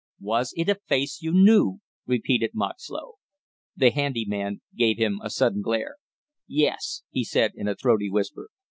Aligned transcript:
"Was 0.21 0.51
it 0.57 0.67
a 0.67 0.79
face 0.89 1.21
you 1.21 1.31
knew?" 1.31 1.79
repeated 2.07 2.55
Moxlow. 2.55 3.17
The 3.75 3.91
handy 3.91 4.25
man 4.25 4.61
gave 4.75 4.97
him 4.97 5.19
a 5.23 5.29
sudden 5.29 5.61
glare. 5.61 5.97
"Yes," 6.47 7.03
he 7.11 7.23
said 7.23 7.51
in 7.53 7.67
a 7.67 7.75
throaty 7.75 8.09
whisper. 8.09 8.49